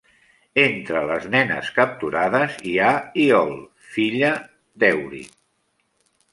Entre 0.61 1.03
les 1.11 1.27
nenes 1.35 1.69
capturades 1.75 2.57
hi 2.71 2.75
ha 2.79 2.89
Iole, 3.27 3.61
filla 3.99 4.35
d'Èurit. 4.85 5.41